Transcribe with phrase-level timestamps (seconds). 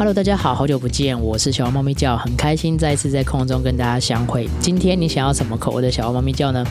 [0.00, 4.48] Hello，大家好，好久不见，我是小猫咪叫，很开心再次在空中跟大家相会。
[4.58, 6.64] 今天你想要什么口味的小猫咪叫呢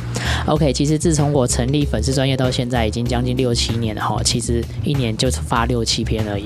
[0.47, 6.45] ？OK，其实自从我成立粉丝专业到现在已经将近六七年了哈，其实一年就发六七篇而已。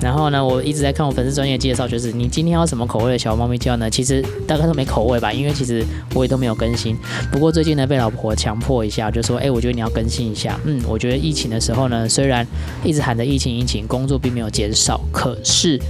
[0.00, 3.88] 然后呢，我一直在看我粉丝专业介绍，就是你今天要什么口味的小猫咪叫呢？
[3.88, 5.84] 其实大概都没口味吧，因为其实
[6.16, 6.96] 我也都没有更新。
[7.30, 10.58] 不过最近呢，被老婆强迫一下，就说，哎，我觉得你要更新一下。
[10.64, 12.44] 嗯，我觉得疫情的时候呢，虽然
[12.82, 15.80] 一直喊着疫情疫情，工作并没有减少，可是。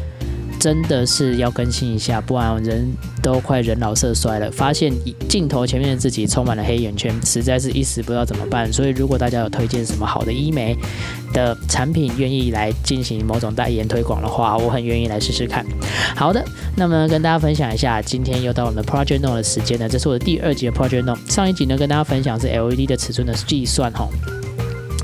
[0.59, 2.90] 真的是要更新一下，不然人
[3.22, 4.50] 都快人老色衰了。
[4.50, 4.93] 发现
[5.29, 8.72] 镜头前面的自己充满了黑眼圈，实在是一时不知道怎么办。
[8.72, 10.76] 所以，如果大家有推荐什么好的医美
[11.32, 15.64] 的产品，愿意来进行某种代言推广的话，我很愿意来试试看。
[16.17, 16.45] 好的，
[16.76, 19.89] 那么跟大家分享一下，今天又到我们的 Project No 的时间了。
[19.89, 21.17] 这是我的第二集的 Project No，。
[21.29, 24.09] 上一集呢，跟大家分享是 LED 的尺寸的计算哈。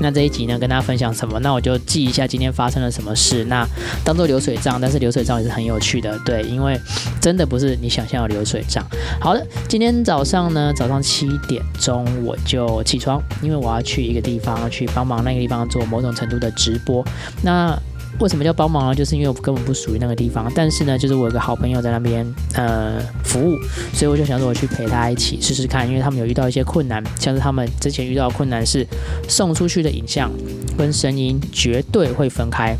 [0.01, 1.39] 那这一集呢，跟大家分享什么？
[1.39, 3.45] 那我就记一下今天发生了什么事。
[3.45, 3.65] 那
[4.03, 6.79] 当做流水账，但是流水账也是很有趣的，对，因为
[7.21, 8.83] 真的不是你想象的流水账。
[9.19, 17.05] 好的，今天早上呢，早上七点钟我就起床，因为我要去一个地方去帮忙那个地方做某种程度的直播。
[17.43, 17.77] 那
[18.21, 18.93] 为什么叫帮忙呢？
[18.93, 23.57] 就是因为我根本不属于那个地方，但是呢，就是我有个好朋友在那边呃服务，
[23.93, 28.85] 所以我就想说我去陪他一起试试看，因为他们有遇到一些困难，像是他们之前遇到困难是
[29.27, 30.29] 送出去的影像
[30.77, 32.77] 跟声音绝对会分开，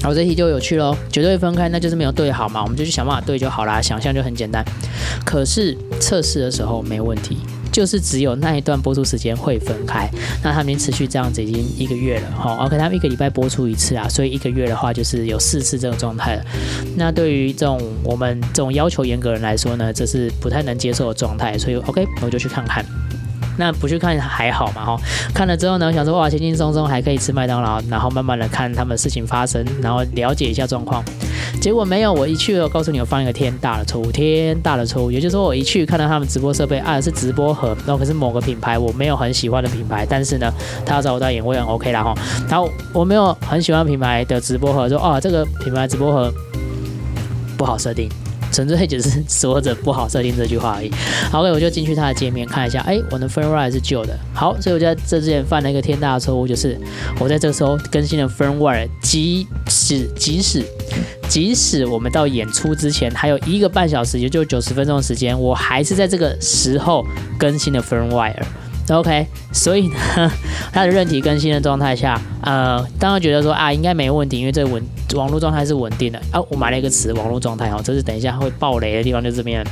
[0.00, 4.64] 然后这题就有趣喽，绝对分开，那就是没有对好嘛，我们就去想办法对就好啦，想象就很简单，
[5.24, 7.38] 可是测试的时候没问题。
[7.78, 10.10] 就是只有那一段播出时间会分开，
[10.42, 16.44] 那他们已经持续这样子已经一个月了，哈，OK，他们一个礼拜播出一次啊，所以一个月的话就是有四次这种状态。
[16.96, 22.84] 那对于这种我们这种要求严格人来说呢，这是不太能接受的状态，所以 OK，我就去看看。
[23.58, 24.96] 那不去看还好嘛哈，
[25.34, 31.04] 看了之后呢，想说哇轻轻松松还可以吃麦当劳，然后慢慢的看他们事情发生，然后了解一下状况。
[31.60, 35.10] 结果没有，我一去我告诉你我犯一个天大的错误，天大的错误。
[35.10, 40.52] 也就是说我一去看到他们直播设备啊是直播盒，然后可是某个品牌我没有很喜欢的品牌，但是呢
[40.86, 42.14] 他要找我代言我也很 OK 啦哈。
[42.48, 46.32] 然后我没有很喜欢品牌的直播盒，说啊这个品牌直播盒
[47.56, 48.08] 不好设定。
[48.50, 50.90] 纯粹只是说着不好设定这句话而已。
[51.30, 54.18] 好，OK，我就进去它的界面看一下，哎，我的 firmware 是旧的。
[54.34, 56.78] 好，所以我在这之前犯了一个天大的错误，就是
[57.18, 60.64] 我在这个时候更新了 firmware，即使即使
[61.28, 67.04] 即使我们到演出之前还有一个半小时，也就九十分钟的时间，我还是在这个时候
[67.38, 68.42] 更新了 firmware。
[68.94, 69.96] OK，所以呢，
[70.72, 74.82] 它的韧体更新的状态下，呃，当然觉得说啊，应该没问题，因为这稳
[75.14, 76.40] 网络状态是稳定的啊。
[76.48, 79.64] 我买了一个词，网络状态哦，这是等一下会爆雷的地方，就这边。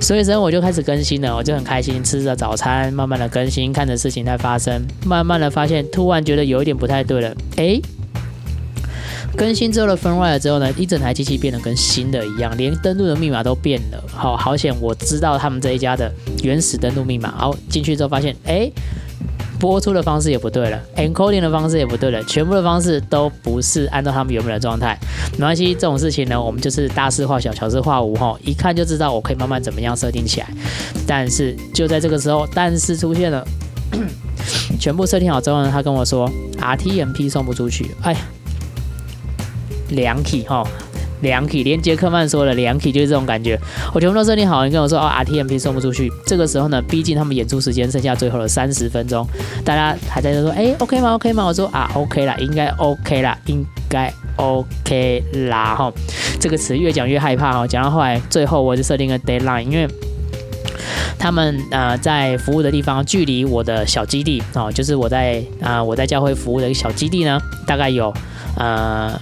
[0.00, 7.80] 所以，之后我就开始更新了，我就很开心，吃着早餐，慢慢的更新，看着事情在发生，慢慢的发现，突然觉得有一点不太对了，哎。
[9.36, 14.04] 更新之后的 firmware 之后呢，一整台机器变得跟新的一样，连登录的密码都变了。
[14.12, 16.12] 好好险，我知道他们这一家的
[16.42, 17.32] 原始登录密码。
[17.36, 18.70] 好进去之后发现，哎，
[19.58, 24.98] 播出的方式也不对了，encoding 的方式也不对了，全部的方式都不是按照他们原本的状态。
[25.32, 30.48] 没关系，这种事情呢，我们就是大事化小，小事化无哈，一看就知道我可以慢慢怎么样设定起来。
[31.06, 33.44] 但是就在这个时候，但是出现了，
[34.78, 38.18] 全部设定好之后呢，他跟我说 RTMP 送不出去，哎呀。
[39.92, 40.66] 两 k 哈，
[41.20, 43.58] 两 k 连杰克曼说的两 k 就是这种感觉。
[43.94, 46.10] 我全部都设定好，你跟我说哦，RTMP 送不出去。
[46.26, 49.26] 这个时候呢，毕竟他们演出时间剩下最后的三十分钟，
[49.64, 51.44] 大家还在说，哎，OK 吗？OK 吗？
[51.44, 55.92] 我说啊，OK 啦，应该 OK 啦，应该 OK 啦哈。
[56.40, 59.86] 这个词越讲越害怕哈，讲到后来最后我就设定个 deadline，因为
[61.18, 68.12] 他们呃在服务的地方距离我的小基地哦，就是我在啊我在教会服务的一个小基地呢，大概有
[68.56, 69.12] 呃。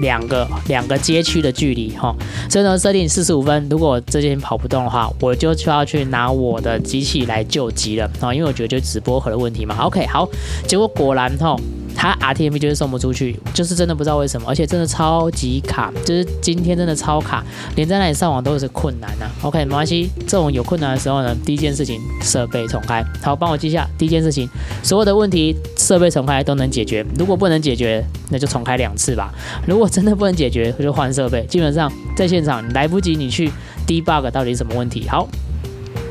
[0.00, 2.14] 两个两个街区的距离哈，
[2.50, 9.76] 所以呢设定四十五分，如果这件跑不动的话，我就需要去拿我的机器来救急了啊，因为我觉得就直播盒的问题嘛。
[9.80, 10.28] OK，好，
[10.66, 11.56] 结果果然哈。
[11.94, 17.42] 它 RTMP 就是送不出去，就是真的不知道为什么，而且真的超级卡，就是今天真的超卡，
[17.76, 19.26] 连在那里上网都是困难呐。
[19.42, 23.88] OK，没关系，这种有困难的时候呢，第一件事情设备重开，好，帮我记下。
[23.96, 24.48] 第一件事情，
[24.82, 29.32] 所有的问题设备重开都能解决，如果不能解决，那就重开两次吧。
[29.66, 31.44] 如果真的不能解决，就换设备。
[31.46, 33.50] 基本上在现场来不及你去
[33.86, 35.08] debug 到底什么问题。
[35.08, 35.28] 好。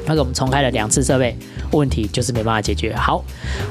[0.06, 1.34] 那个我们重开了两次设备，
[1.74, 2.96] 问题就是没办法解决。
[2.96, 3.24] 好，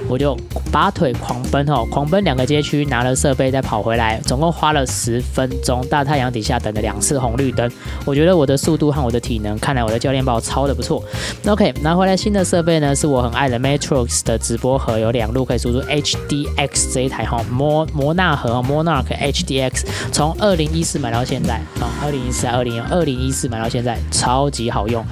[0.08, 0.36] 我就
[0.70, 5.84] 拔腿狂奔哦，狂奔两个街区，拿了设备再跑回来，总共花了十分钟。
[5.88, 7.70] 大太阳底下等了两次红绿灯，
[8.04, 11.02] 我觉得我的速度和我的体能，看来我的教练把我超的不错。
[11.46, 25.04] OK，拿回来新的设备呢，是我很爱的 Matrix 的直播盒，有两路可以输出 HDX 这一台哈，摩摩纳盒 Monarch HDX，从二零一四买到现在，啊，二零一四二零二零一四买到现在，超级好用。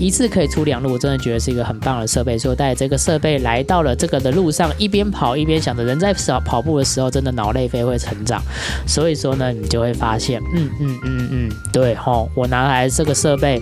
[0.00, 2.38] 一次可以出两路，我真的觉得是一个很棒的设备。
[2.38, 8.42] 所以我带这个设备来到了这个的路上，一边跑一边想着，人在跑跑步的时候，真的脑内啡会成长。
[8.86, 13.60] 所以说呢，你就会发现，嗯嗯嗯嗯，对吼，我拿来这个设备，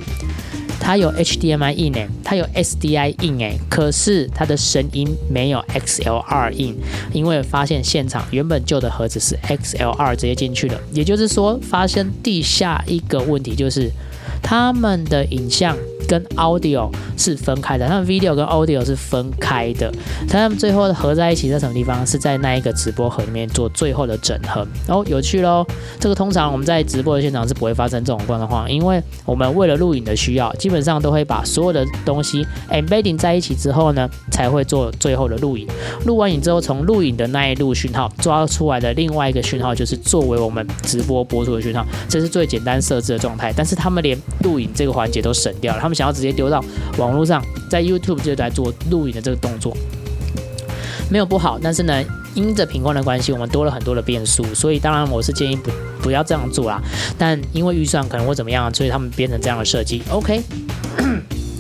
[0.81, 6.77] 它有 HDMI in 诶，它有 SDI in 诶，可是它的声音没有 XLR in，
[7.13, 13.91] 因为发现现场原本旧的盒子是 XLR 直接进去了，也就是说，发生地下一个问题就是，
[14.43, 15.77] 他们的影像。
[16.09, 19.93] 跟 audio 是分开的，他们 video 跟 audio 是分开的，
[20.27, 22.05] 他们最后合在一起在什么地方？
[22.07, 24.67] 是在那一个直播盒里面做最后的整合。
[24.87, 25.63] 哦，有趣喽！
[26.01, 35.69] 这个通常我们在直播的现场是不会发生这种状况，因为我们为了录影的需要，基本上都会把所有的东西 embedding 在一起之后呢，才会做最后的录影。
[36.07, 43.53] 录完影之后，从录影的那一路讯号抓出来的另外一个讯号，就是作为我们直播播出的讯号，这是最简单设置的状态。
[43.55, 45.98] 但是他们连录影这个环节都省掉了，他们。
[45.99, 46.65] 想要直接丢到
[46.97, 49.77] 网络上，在 YouTube 就在做录影的这个动作，
[51.11, 52.01] 没有不好，但是呢，
[52.35, 56.81] 因着品控的关系，我们多了很多的变数，所以当然我是建议不不要这样做啦。
[57.19, 60.01] 但因为预算可能会怎么样，所以他们变成这样的设计。
[60.09, 60.41] OK。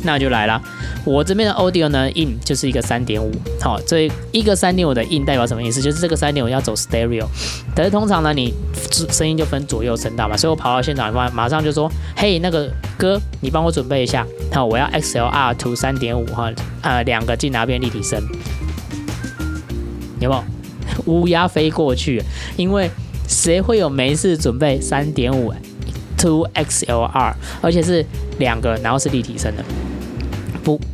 [0.09, 0.59] 那就来了，
[1.05, 5.83] 我这边的 audio 呢，in 就是一个三点五，好，这一个三点五的 in 代表什么意思？
[5.83, 7.27] 就是这个三点五要走 stereo，
[7.75, 8.55] 但是通常呢，你
[9.11, 16.51] 声音就分左右声道嘛，所以我跑到现场马马上就说，嘿，那个哥，你帮我准备一下，好，我要 XLR to 三点五哈，
[16.81, 18.19] 呃，两个进拿变立体声，
[20.21, 20.43] 有没有？
[21.05, 22.23] 乌鸦飞过去，
[22.57, 22.91] 因为
[23.29, 25.53] 谁会有没事准备三点五
[26.17, 28.03] to XLR，而且是
[28.39, 29.63] 两个，然后是立体声的？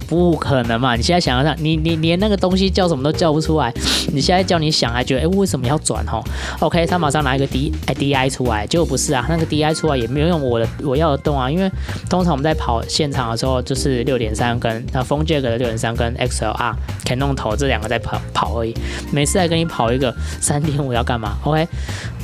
[0.07, 0.95] 不可能嘛！
[0.97, 3.73] 你现在想想，你你连那个东西叫什么都叫不出来，
[4.13, 6.23] 你现在叫你想还觉得哎为什么要转吼
[6.61, 11.71] ？OK，他马上拿一个 D DI 出来，结果不是啊，那个 DI 出来也没有用我的我要的动啊，因为
[12.09, 16.75] 通常我们在跑现场的时候就是六点三跟那风 Jack 的六点三跟 XLR
[17.05, 18.75] Canon 头这两个在跑跑而已，
[19.13, 21.67] 每次来跟你跑一个三点五要干嘛？OK。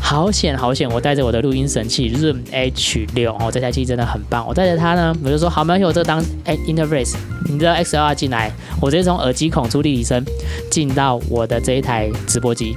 [0.02, 0.91] 好险好险！
[0.91, 4.44] 我带着我的录音神器 Zoom H6 哦，这台机真的很棒。
[4.44, 7.14] 我带着它呢，我就说好，没关系，我这当哎 interface，
[7.49, 8.50] 你知道 XLR 进来，
[8.81, 10.25] 我直接从耳机孔出立体声
[10.69, 12.75] 进到我的这一台直播机。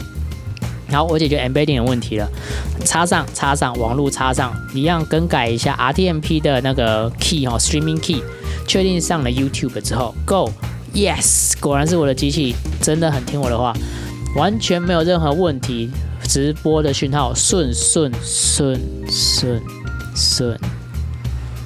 [0.91, 2.29] 好，我解决 embedding 的问题了，
[2.85, 8.21] 插上插上网络插上，一样更改一下 RTMP 的那个 key 哈，streaming key，
[8.67, 13.73] 确定上了 YouTube 之后，Go，Yes，果然是我的机器真的很听我的话，
[14.35, 15.89] 完全没有任何问题。
[16.27, 18.79] 直播的讯号顺顺顺
[19.09, 19.61] 顺
[20.15, 20.59] 顺，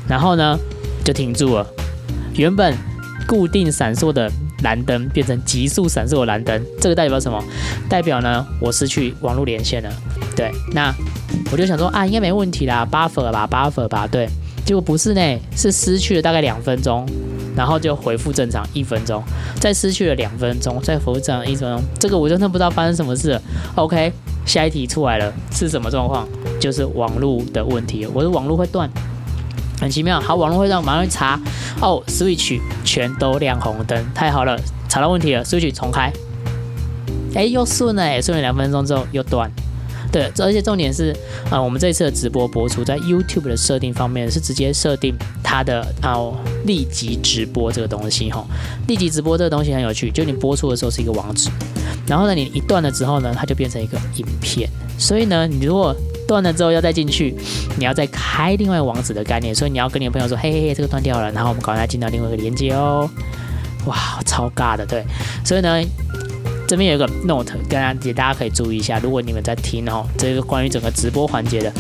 [0.08, 0.58] 然后呢
[1.04, 1.66] 就停住了。
[2.34, 2.76] 原本
[3.28, 4.32] 固定闪烁的
[4.64, 7.44] 蓝灯变成急速闪烁的蓝灯，这个代表什么？
[7.90, 9.90] 代表呢我失去网络连线了。
[10.36, 10.94] 对，那
[11.52, 14.06] 我就想说啊，应该没问题啦，buffer 吧，buffer 吧。
[14.06, 14.30] 对，
[14.66, 17.08] 结果不是呢，是失去了大概两分钟。
[17.58, 19.24] 然后就恢复正常一分钟，
[19.60, 23.42] 再失去了两分钟，再恢复正常一分钟，这个我真的不知道发生什么事了。
[23.76, 24.14] OK，
[24.46, 26.28] 下一题出来了，是什么状况？
[26.60, 28.88] 就是网络的问题，我的网络会断，
[29.82, 30.22] 很奇妙。
[30.22, 31.40] 好，网络会断，马上去查。
[31.82, 34.56] 哦，Switch 全都亮红灯，太好了，
[34.88, 36.14] 查到问题了，Switch 重开。
[37.34, 39.52] 哎，又顺了，顺了两分钟之后又断。
[40.12, 41.16] 对，而且重点是，
[41.50, 46.16] 啊，我们这一次的直播播出在 YouTube 的设定方面是直接设定它的啊
[46.66, 48.46] 立即直播这个东西哈。
[48.88, 51.50] 立即直播这个东西很有趣，就你播出的时候是一个网址，
[52.08, 54.70] 然后呢你一断了之后呢，它就变成一个影片。
[54.98, 55.96] 所以呢，你如果
[56.28, 57.36] 断了之后要再进去，
[57.78, 59.54] 你要再开另外网址的概念。
[59.54, 63.10] 所以你要跟你的朋友说，嘿嘿嘿，这个断掉了，然后我们赶快进到另外一个连接哦。
[63.86, 65.06] 哇，超尬的，对。
[65.46, 65.84] 所以呢。
[66.68, 69.00] 这边有一个 note，跟大家大家可以注意一下。
[69.00, 71.72] 如果你们在听哦，这个关于整个直播环节的，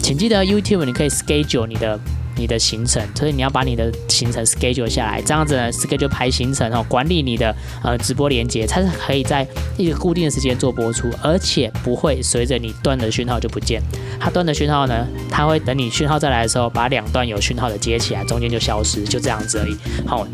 [0.00, 1.98] 请记得 YouTube 你可以 schedule 你的
[2.36, 9.44] 你的行程，所以你要把你的行程 schedule 下来，这样子呢 schedule 排行程哦，管理你的呃直播连接，它是可以在
[9.76, 13.82] 一个固定的时间做播出，而且不会随着你断的讯号就不见。
[14.20, 19.76] 它断的讯号呢，它会等你讯号再来的时候，把两段有讯号的接起来，中间就消失，就这样子而已。
[20.06, 20.24] 好，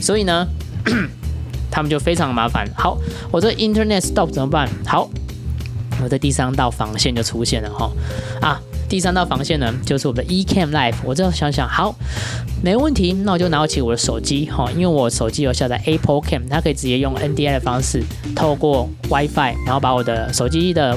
[0.00, 0.46] 所以呢。
[1.74, 2.64] 他们就非常麻烦。
[2.76, 2.96] 好，
[3.32, 4.68] 我这 Internet stop 怎么办？
[4.86, 5.10] 好，
[6.00, 7.90] 我的第三道防线就出现了哈。
[8.40, 10.94] 啊，第三道防线呢，就是我们的 eCam Live。
[11.02, 11.92] 我这想想，好，
[12.62, 18.04] 没问题，那我就拿起我的手机哈，因为我手机有下载 Apple Cam，它可以直接用 NDI 的方式，
[18.36, 20.96] 透过 WiFi，然后把我的手机的。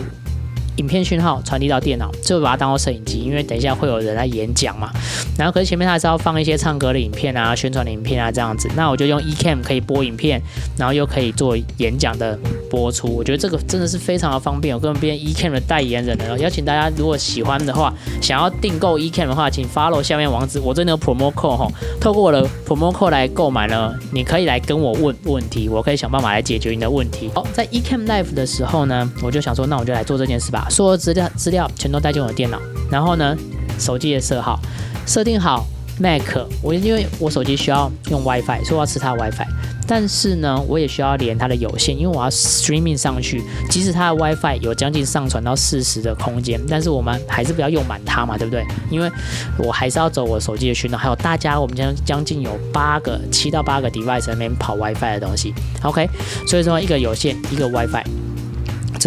[0.77, 4.91] 影片讯号传递到电脑，就把它当做摄影机，因为等一下会有人来演讲嘛。
[5.37, 8.69] 然后可是前面还是要放一些唱歌的影片啊、宣传的影片啊这样子。
[8.75, 10.41] 那我就用 eCam 可以播影片，
[10.77, 12.37] 然后又可以做演讲的
[12.69, 13.07] 播出。
[13.07, 16.37] 我觉得这个真的是非常的方便，我跟变 eCam 的代言人了。
[16.39, 21.67] 邀请大家如果喜欢的话，想要订购 eCam 的话，请 follow 下面网址，我这里有 promo code 哈，
[21.99, 27.29] 透过我的 promo code 来购买呢，你可以来跟我问问题，我可以想办法来解决你的问题。
[27.33, 30.66] 好，在 eCam Live 的时候呢，我就想说，那我就来做这件事吧。
[30.69, 32.59] 所有资料资料全都带进我的电脑，
[32.91, 33.35] 然后呢，
[33.79, 34.59] 手机也设好，
[35.05, 35.65] 设定好
[35.99, 36.21] Mac。
[36.61, 39.45] 我因为我手机需要用 WiFi，所以我要吃它 WiFi。
[39.89, 43.41] 但是呢，我也需要连它的有线，因为我要 streaming 上去。
[43.69, 48.65] 即使它的 WiFi 有将近上传到四十的空间，但是我们还是不要用满它嘛，对不对？
[48.91, 49.09] 因为
[49.57, 55.53] 我还是要走我手机的讯号，还有大家我们将将近有八个、七到八个 device 在那边跑 WiFi 的东西。
[55.83, 56.09] OK，
[56.45, 58.03] 所以说一个有线，一个 WiFi。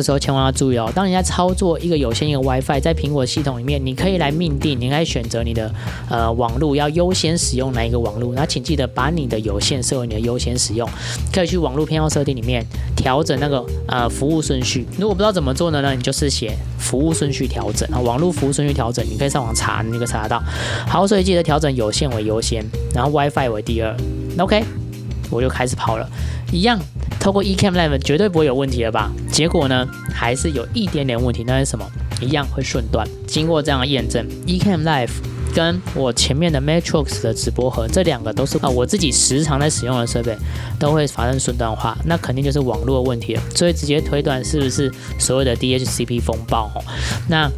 [0.00, 5.70] 这时候千万要注意哦，当你在操作一个有线一个 WiFi，在苹果系统里面，你可以来命定，你可以选择你的
[6.08, 8.32] 呃网络要优先使用哪一个网络。
[8.34, 10.88] 那请记得把你的有线设为你的优先使用，
[11.30, 12.64] 可以去网络偏好设定里面
[12.96, 14.86] 调整那个呃服务顺序。
[14.96, 20.42] 如果不知道怎么做的呢，你就是写服务顺序调整啊，网络服务顺序调整，你可以上网查，你可以查得到。
[20.88, 22.64] 好，所以记得调整有线为优先，
[22.94, 23.94] 然后 WiFi 为第二。
[24.38, 24.64] OK，
[25.28, 26.08] 我就开始跑了，
[26.50, 26.80] 一样。
[27.20, 29.12] 透过 eCam Live 绝对不会有问题了吧？
[29.30, 31.44] 结果呢，还是有一点点问题。
[31.46, 31.86] 那是什么？
[32.22, 33.06] 一样会瞬断。
[33.26, 35.10] 经过这样的验证，eCam Live
[35.54, 40.36] 跟我前面的 Matrix 的直播盒，这两个都是啊我自己时常在使用的设备，
[40.78, 41.96] 都会发生瞬断化。
[42.06, 43.42] 那肯定就是网络问题了。
[43.54, 46.70] 所以直接推断是不是所谓的 DHCP 风暴？
[47.28, 47.50] 那。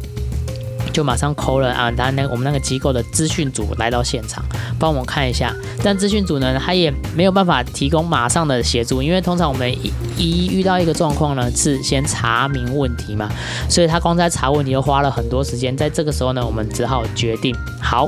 [0.93, 1.91] 就马上 call 了啊！
[1.91, 4.45] 他那我们那个机构的资讯组来到现场，
[4.79, 5.53] 帮我们看一下。
[5.83, 13.27] 但资讯组呢，他也没有办法提供马上的协助，因为通常我们一一遇到一个状况呢，是先查明问题嘛，
[13.67, 15.75] 所以他光在查问题就花了很多时间。
[15.75, 18.07] 在这个时候呢，我们只好决定好。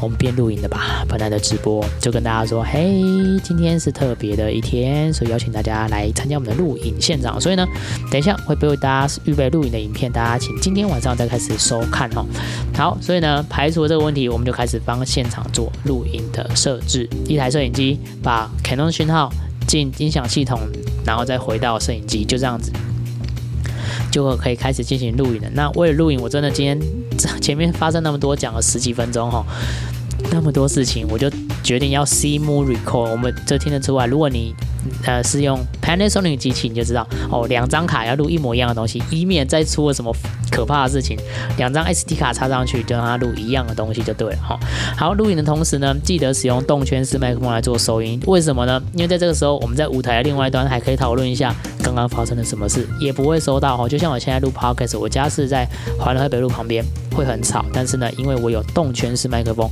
[0.00, 3.00] 我们边录影的吧，本来的直播就跟大家说，嘿，
[3.42, 7.40] 今天是特别的一天，所以邀请大家来参加我们的录影现场。
[7.40, 7.66] 所以呢，
[8.10, 12.26] 等一下会为大家预备录影的影片，大家请今天晚上再开始收看哦。
[12.74, 17.08] 好，所以呢，排除了这个问题，我们就开始帮现场做录影的设置。
[17.26, 19.32] 一台摄影机把 Canon 讯号
[19.66, 20.60] 进音响系统，
[21.06, 22.70] 然后再回到摄影机，就这样子。
[24.10, 25.48] 就可以开始进行录影了。
[25.54, 26.78] 那为了录影，我真的今天
[27.40, 29.44] 前面发生那么多，讲了十几分钟哈，
[30.30, 31.30] 那么多事情，我就
[31.62, 33.10] 决定要 see more record。
[33.10, 34.54] 我们这听得出来，如果你
[35.06, 40.14] 呃是用 Panasonic 机器，你就知道哦，两张卡要录一模一样的东西，以免再出了什么
[40.50, 41.18] 可怕的事情。
[41.56, 44.58] 两张 SD 卡插上去，就让它录一样的东西就对了哈。
[44.96, 48.20] 好，录影的同时呢，记得使用动圈式麦克风来做收音。
[48.26, 48.82] 为什么呢？
[48.94, 51.54] 因为在这个时候，我们在舞台的另外一端还可以讨论一下。
[51.82, 56.82] 刚刚发生了什么事也不会收到哈，就像我现在录 podcast，我家是在环河北路旁边，
[57.14, 59.68] 会很吵，但是呢，因为我有动圈式麦克风，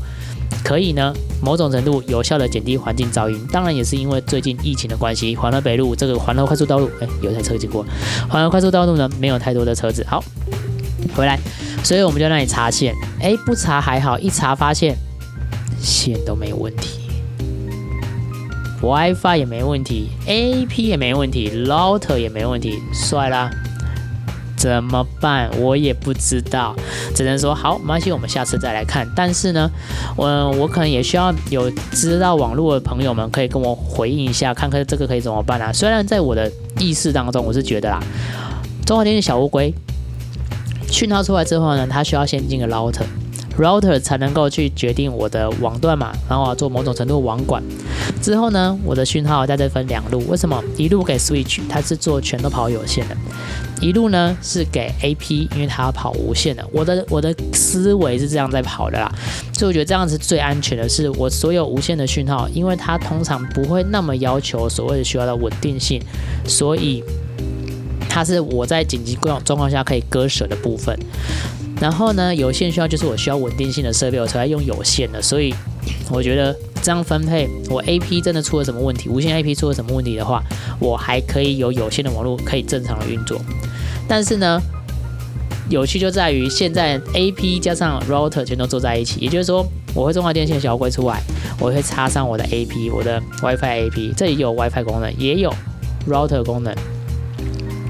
[0.65, 3.47] 可以呢某种程度有效的减低环境噪音。
[3.53, 7.85] 当然也是因为最近疫情的关系，环河北路这个环河快速道路，哎，有台车经过，
[8.29, 10.05] 环河快速道路呢没有太多的车子。
[10.09, 10.23] 好，
[11.15, 11.39] 回来，
[11.83, 14.97] 所以我们就让你查线，哎，不查还好，一查发现
[15.81, 17.01] 线都没有问题。
[18.83, 23.49] WiFi 也没问题，AP 也没问题，Router 也没问题，帅啦！
[24.63, 25.51] 怎么办？
[25.59, 26.73] 我也不知道，
[27.17, 29.05] 只能说好，没关系，我们下次再来看。
[29.17, 29.69] 但是呢，
[30.17, 35.73] 我我可能也需要有知道网络的朋友们可以跟我回应一下，看看这个可以怎么办啊？
[35.73, 38.01] 虽然在我的意识当中，我是觉得啊，
[38.87, 39.75] 中华电信小乌龟
[40.87, 42.95] 讯号出来之后呢，它需要先进个 lot。
[43.59, 47.63] Router 才能够去决定我的网段嘛，然后做某种程度网管。
[48.21, 50.23] 之后呢，我的讯号在这分两路。
[50.29, 53.15] 为什么一路给 switch，它是做全都跑有线的；
[53.81, 56.65] 一路呢是给 AP，因为它要跑无线的。
[56.73, 59.13] 我的我的思维是这样在跑的啦，
[59.53, 66.01] 所以我觉得这样子最安全的是我所有无线的讯号，因为它通常不会那么要求所谓的需要的稳定性，
[66.47, 67.03] 所以
[68.09, 70.97] 它是我在紧急状状况下可以割舍的部分。
[71.83, 75.21] 然后呢，有线需要就是我需要稳定性的设备，我才会用有线的。
[75.21, 75.53] 所以
[76.09, 80.41] 我觉得这样分配，我 AP 真的出了什么问题，无线 AP 出了什么问题的话，
[80.79, 83.37] 我还可以有有线的网络可以正常的运作。
[84.07, 84.63] 但是呢，
[85.69, 91.21] 有趣就在于现在 AP 加上 router 全都坐在一起，也就是说，我会中华电信小乌龟出来，
[91.59, 95.53] 我会插上我的 AP，我的 WiFi AP，这里有 WiFi 功能，也有
[96.07, 96.73] router 功能。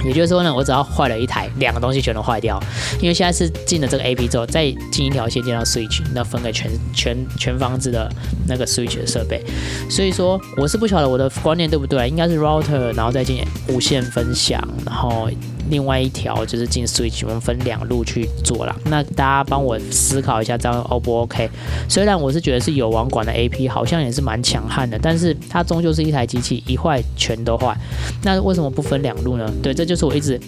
[0.04, 2.60] 也就是说呢，我只要坏了一台，两个东西全都坏掉。
[3.00, 8.10] 因为现在是进了这个 A P 之后，再进一条线进到 Switch，那分给全全全房子的
[8.46, 9.42] 那个 Switch 的设备。
[9.88, 15.28] 所以说，我是不晓得我的观念对不对，应该是 Router，然后再进无线分享，然后
[15.72, 18.76] 另外一条就是进 Switch，我们分两路去做了。
[18.84, 21.48] 那大家帮我思考一下，这样 O 不 OK？
[21.88, 27.74] 虽然我是觉得是有网管的 A P 好像也是蛮强悍的，但是它终究是一台机器，一坏全都坏。
[28.22, 29.50] 那为什么不分两路呢？
[29.62, 30.38] 对，这就是我一直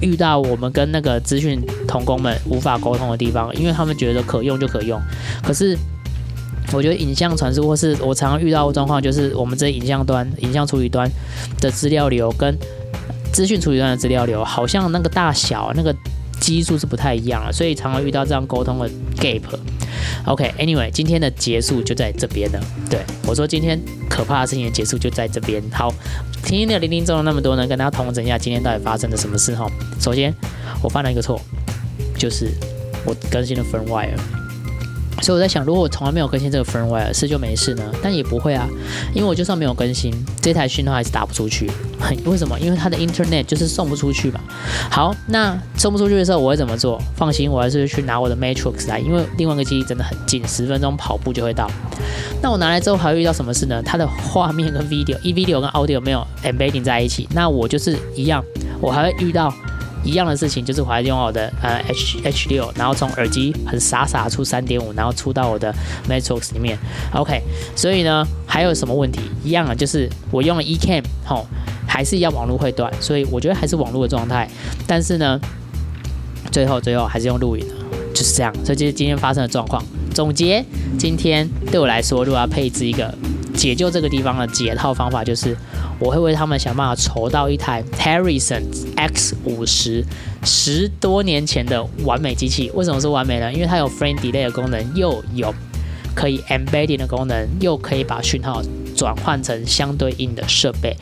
[0.00, 4.98] 遇到我们跟那个资讯同工们无法沟通的地方，因为他们觉得可用就可用，
[5.42, 5.76] 可是
[6.72, 11.10] 我觉得影像传输或是我常常遇到的状况，就是我们这影像端、影像处理端
[11.60, 12.56] 的资料流跟
[13.40, 15.96] 资讯处理端的资料流，好像那个大小、那个
[16.42, 19.40] 基数是不太一样了，所以常常遇到这样沟通的 gap。
[20.26, 22.60] OK，Anyway，今天的结束就在这边了。
[22.90, 23.80] 对我说，今天
[24.10, 25.62] 可怕的事情的结束就在这边。
[25.72, 25.90] 好，
[26.44, 29.66] 听听的零零总总那么多呢，跟大家统整一下今天到底发生了什么事哈。
[29.98, 30.34] 首先，
[30.82, 31.40] 我犯了一个错，
[32.18, 32.50] 就是
[33.06, 34.39] 我更新了 Firmware。
[35.20, 37.82] 所以我在想，如果我从来没有更新这个 firmware，是就没事呢？
[38.02, 38.66] 但也不会啊，
[39.14, 41.70] 因为我就算没有更新，这台讯号还是打不出去。
[42.24, 42.58] 为什么？
[42.58, 44.40] 因为它的 internet 就是送不出去嘛。
[44.90, 47.00] 好，那送不出去的时候我会怎么做？
[47.14, 51.70] 放心，我还是去拿我的 Matrix 来，因为另外一个机器真的很近，十分钟跑步就会到。
[52.42, 53.82] 那我拿来之后还会遇到什么事呢？
[53.84, 58.42] 它的画面跟 video、e video 跟 audio 没有 embedding 在一起，那我就是一样，
[58.80, 59.52] 我还会遇到。
[60.02, 65.74] 一样的事情，就是我还用我的呃 H H 六，然后从耳机很傻傻出三点五，然后出到我的
[66.08, 66.78] Matrix 里面
[67.14, 67.42] ，OK，
[67.76, 69.20] 所以呢，还有什么问题？
[69.44, 71.46] 一样啊，就是我用了 eCam，吼，
[71.86, 74.48] 还是一样网络会断，所以我觉得还是网络的状态。
[74.86, 75.38] 但是呢，
[76.50, 77.74] 最后最后还是用录影的，
[78.14, 78.52] 就是这样。
[78.64, 79.82] 所以这是今天发生的状况。
[80.14, 80.64] 总结，
[80.98, 83.14] 今天对我来说，如果要配置一个
[83.54, 85.56] 解救这个地方的解套方法，就是。
[86.00, 88.62] 我会为他们想办法筹到一台 Harrison
[88.96, 90.02] X 五十，
[90.42, 92.70] 十多年前的完美机器。
[92.74, 93.52] 为什么是完美呢？
[93.52, 95.54] 因为它有 Frame Delay 的功能，又有
[96.14, 98.62] 可以 Embedding 的功能，又可以把讯号
[98.96, 100.96] 转换成相对应的设备。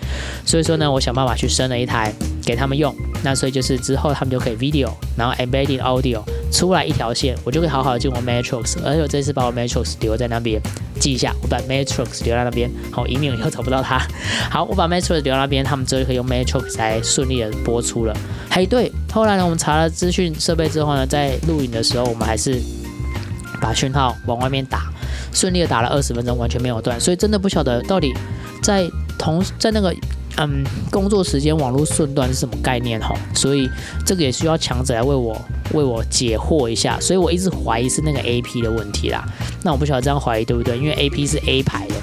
[0.44, 2.12] 所以说呢，我想办法去生了一台
[2.44, 2.92] 给他们用。
[3.22, 6.22] 那所以就是之后他们就可以 Video，然后 Embedding Audio。
[6.50, 10.60] 出来一条线，我就可以好好的进我 Matrix，而且我这次把我 Matrix 留在那边，
[10.98, 14.00] 记一下，我把 Matrix 留在那边，好，以免以后找不到它。
[14.50, 18.16] 好，我把 Matrix 留在那边，他们之后可以用 Matrix 来顺利的播出了。
[18.50, 22.60] 嘿，对，后来呢，我们查了资讯设备之后呢，在录影的时候，我们还是
[23.60, 24.90] 把讯号往外面打，
[25.32, 28.14] 顺利的打了二十分钟，完全没有断，所以真的不晓得到底
[28.62, 29.94] 在同在那个。
[30.40, 33.12] 嗯，工作时间网络顺断是什么概念哈？
[33.34, 33.68] 所以
[34.06, 35.36] 这个也需要强者来为我
[35.74, 36.98] 为我解惑一下。
[37.00, 39.24] 所以我一直怀疑是那个 A P 的问题啦。
[39.64, 40.78] 那我不晓得这样怀疑对不对？
[40.78, 41.94] 因为 A P 是 A 牌的，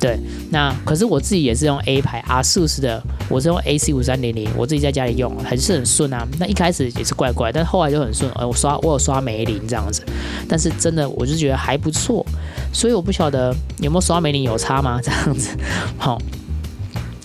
[0.00, 0.18] 对。
[0.50, 6.26] 那可是我自己也是用 A 牌 ASUS 的，我是用 A C 五三零零，我自己在家里用还是很顺啊。
[6.40, 8.28] 那一开始也是怪怪，但后来就很顺。
[8.34, 10.04] 呃，我刷我有刷梅林这样子，
[10.48, 12.26] 但是真的我就觉得还不错。
[12.72, 15.00] 所以我不晓得有没有刷梅林有差吗？
[15.00, 15.50] 这样子，
[15.96, 16.20] 好。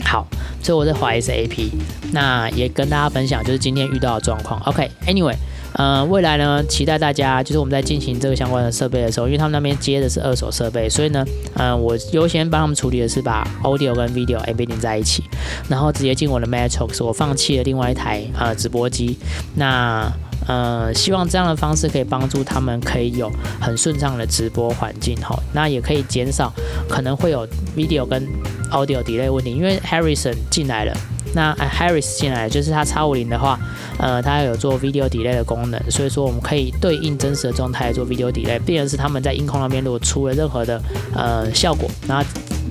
[0.10, 0.26] 好，
[0.64, 1.72] 所以我在怀疑是 A P，
[2.12, 4.60] 那也跟大家分享，就是今天遇到的状况。
[4.62, 5.36] OK，Anyway，
[5.74, 15.24] 呃，未来呢，期待大家就是我们在进行这个相关的设备的时候，因为他们那边接的是二手设备，所以呢，嗯，我优先帮他们处理的是把 Audio 跟 Video embedding 在一起，
[15.68, 19.16] 然后直接进我的 Matrix，我放弃了另外一台呃直播机，
[19.54, 20.12] 那。
[20.50, 23.32] 呃，希望这样的方式可以帮助他们可以有
[23.62, 26.52] 很顺畅的直播环境哈，那也可以减少
[26.90, 28.28] 可能会有 video 跟
[28.72, 30.98] audio delay 问题，因为 Harrison 进来了，
[31.36, 33.60] 那 Harris 进来就是他叉五零的话，
[34.00, 40.82] 呃，他有做 video delay 的功能，所以说我们可以对应真实的状态做 video delay，变成是他们在音控那边如果出了任何的
[41.14, 42.26] 呃效果，那。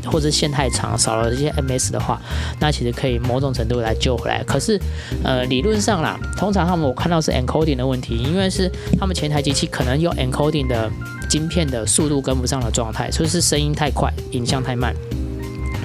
[0.07, 2.21] 或者线太长，少了这些 ms 的话，
[2.61, 4.43] 那其实可以某种程度来救回来。
[4.45, 4.81] 可是，
[5.23, 10.91] 呃，理论上啦，通常他们我看到是 encoding 的问题，因为是他们前台机器可能用 encoding 的
[11.29, 14.95] 晶片的速度跟不上的状态，所以是声音太快，影像太慢。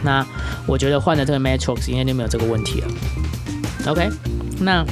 [0.03, 0.25] 那
[0.67, 2.87] 我觉得换了这个 matrix 应该就没有这个问题了。
[3.87, 4.09] OK，
[4.59, 4.85] 那。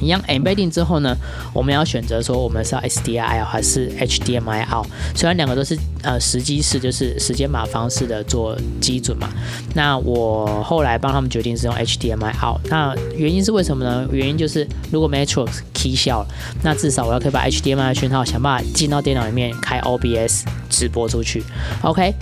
[0.00, 1.16] 一样 embedding 之后呢，
[1.54, 4.86] 我们要选择说我们是要 SDI 还是 HDMI out。
[5.14, 9.28] 虽然两个都是呃时机式，就是时间码方式的做基准嘛。
[9.74, 12.60] 那我后来帮他们决定是用 HDMI out。
[12.68, 14.06] 那原因是为什么呢？
[14.12, 16.28] 原因就是如果 Matrix key 笑了，
[16.62, 21.42] 那至少我要可以把 HDMI 的讯号想办法进到电脑里面开 OBS 直播出去。
[21.82, 22.14] OK。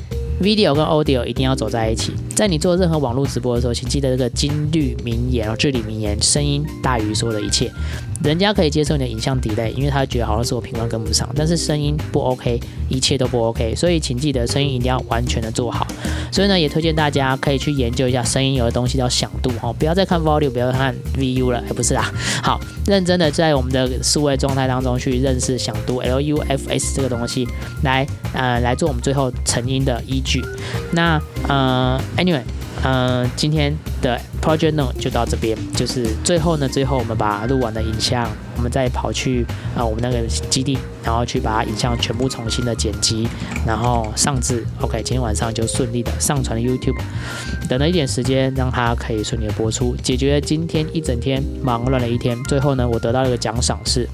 [0.43, 2.13] Video 跟 Audio 一定要走在一起。
[2.35, 7.71] 在你做任何网络直播的时候，请记得这个金律名言哦，至理名言：声音大于所有的一切。
[8.23, 15.87] 人家可以接受你的影像 delay，因为他觉得好像是我频宽跟不上，但是声音不 OK，一切都不 OK，所以请记得声音一定要完全的做好。
[16.33, 22.11] 所以呢，也推荐大家可以去研究一下声音有的东西叫响度哈，不要再看 volume，不要看 VU 了，哎，不是啦，
[22.43, 27.47] 好，认真的在我们的数位状态当中去认识响度 LUFS 这个东西，
[27.83, 30.43] 来呃来做我们最后成音的依据。
[30.93, 32.43] 那呃，anyway。
[32.83, 43.27] 嗯，今天的 project note 就到这边，就是最后呢，最后我们把录完的影像，我们再跑去啊我们那个基地，然后去把影像全部重新的剪辑，
[43.67, 47.01] 然后上字，OK，今天晚上就顺利的上传了 YouTube，
[47.69, 52.37] 等了一点时间，让它可以顺利的播出，解决今天一整天忙乱的一天。
[52.45, 54.07] 最后呢，我得到了一个奖赏是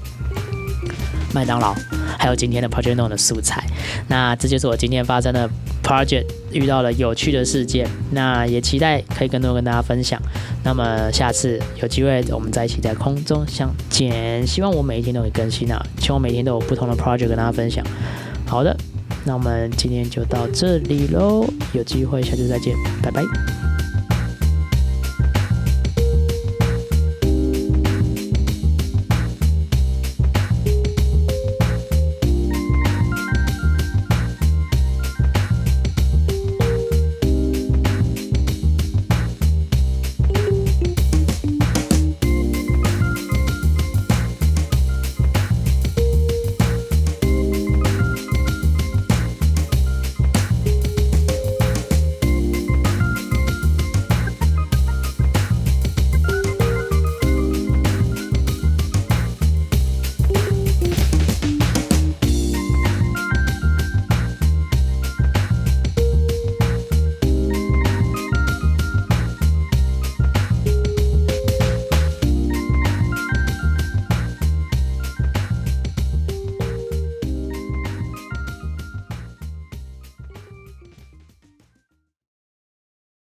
[1.33, 1.73] 麦当劳，
[2.17, 3.63] 还有今天的 project No 的素材。
[4.07, 5.49] 那这就是我今天发生的。
[5.83, 10.21] project 遇到了有趣的事件，那也期待可以更多跟大家分享。
[10.63, 14.45] 那么下次有机会，我们再一起在空中相见。
[14.45, 17.83] 希望我每一天都会更新啊，希望每天都有不同的 project 跟大家分享。
[18.45, 18.77] 好的，
[19.25, 23.70] 那我们今天就到这里喽，有机会下次再见，拜拜。